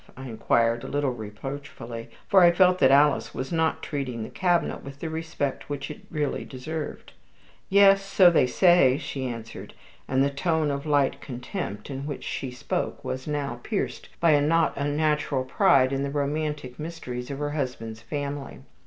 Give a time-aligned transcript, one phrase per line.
[0.17, 4.83] I inquired a little reproachfully, for I felt that Lucy was not treating the cabinet
[4.83, 7.11] with the respect which it really deserved.
[7.69, 9.75] "Yes, so they say," she answered;
[10.07, 14.41] and the tone of light contempt in which she spoke was now pierced by a
[14.41, 18.61] not unnatural pride in the romantic mysteries of her husband's family.